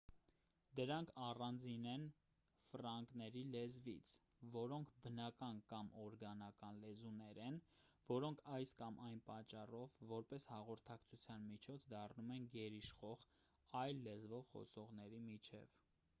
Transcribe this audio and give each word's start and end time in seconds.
դրանք 0.77 1.09
առանձին 1.23 1.83
են 1.89 2.05
ֆրանկների 2.69 3.41
լեզվից 3.55 4.13
որոնք 4.55 4.95
բնական 5.03 5.59
կամ 5.73 5.91
օրգանական 6.05 6.79
լեզուներ 6.85 7.39
են 7.49 7.59
որոնք 8.07 8.41
այս 8.55 8.73
կամ 8.81 8.97
այն 9.09 9.21
պատճառով 9.29 9.99
որպես 10.13 10.47
հաղորդակցության 10.53 11.45
միջոց 11.51 11.85
դառնում 11.95 12.31
են 12.39 12.47
գերիշխող 12.57 13.27
այլ 13.83 14.01
լեզվով 14.09 14.49
խոսողների 14.55 15.21
միջև 15.29 15.77